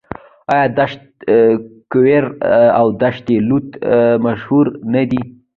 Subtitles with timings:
[0.53, 1.01] آیا دشت
[1.91, 2.25] کویر
[2.79, 3.67] او دشت لوت
[4.25, 5.21] مشهورې نه دي؟